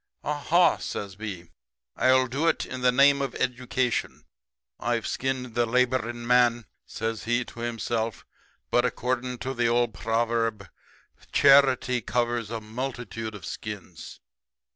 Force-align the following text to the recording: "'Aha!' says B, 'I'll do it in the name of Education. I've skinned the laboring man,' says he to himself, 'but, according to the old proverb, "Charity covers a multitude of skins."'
"'Aha!' 0.23 0.77
says 0.79 1.15
B, 1.15 1.51
'I'll 1.95 2.25
do 2.25 2.47
it 2.47 2.65
in 2.65 2.81
the 2.81 2.91
name 2.91 3.21
of 3.21 3.35
Education. 3.35 4.23
I've 4.79 5.05
skinned 5.05 5.53
the 5.53 5.67
laboring 5.67 6.25
man,' 6.25 6.65
says 6.87 7.25
he 7.25 7.45
to 7.45 7.59
himself, 7.59 8.25
'but, 8.71 8.83
according 8.83 9.37
to 9.45 9.53
the 9.53 9.67
old 9.67 9.93
proverb, 9.93 10.67
"Charity 11.31 12.01
covers 12.01 12.49
a 12.49 12.59
multitude 12.59 13.35
of 13.35 13.45
skins."' 13.45 14.19